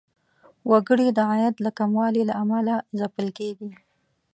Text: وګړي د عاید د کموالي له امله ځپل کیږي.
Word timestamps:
وګړي 0.69 1.07
د 1.17 1.19
عاید 1.29 1.55
د 1.65 1.67
کموالي 1.77 2.23
له 2.29 2.33
امله 2.43 2.73
ځپل 2.99 3.27
کیږي. 3.37 3.71